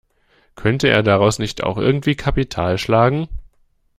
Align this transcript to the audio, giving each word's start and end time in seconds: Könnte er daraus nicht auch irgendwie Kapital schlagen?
Könnte 0.55 0.87
er 0.89 1.03
daraus 1.03 1.37
nicht 1.37 1.61
auch 1.61 1.77
irgendwie 1.77 2.15
Kapital 2.15 2.79
schlagen? 2.79 3.27